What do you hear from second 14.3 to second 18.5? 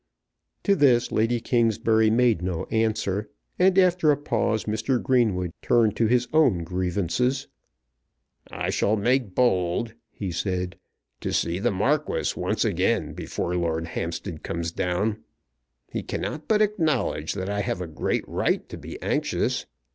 comes down. He cannot but acknowledge that I have a great